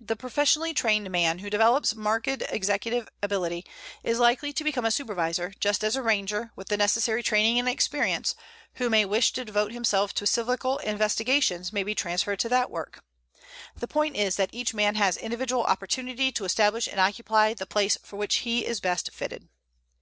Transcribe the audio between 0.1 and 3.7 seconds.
professionally trained man who develops marked executive ability